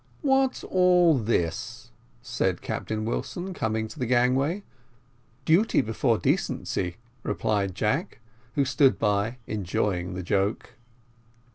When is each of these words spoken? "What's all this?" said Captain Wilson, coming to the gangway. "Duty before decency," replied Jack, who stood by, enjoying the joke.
"What's 0.23 0.63
all 0.63 1.15
this?" 1.19 1.91
said 2.23 2.63
Captain 2.63 3.05
Wilson, 3.05 3.53
coming 3.53 3.87
to 3.87 3.99
the 3.99 4.07
gangway. 4.07 4.63
"Duty 5.45 5.79
before 5.81 6.17
decency," 6.17 6.97
replied 7.21 7.75
Jack, 7.75 8.19
who 8.55 8.65
stood 8.65 8.97
by, 8.97 9.37
enjoying 9.45 10.15
the 10.15 10.23
joke. 10.23 10.73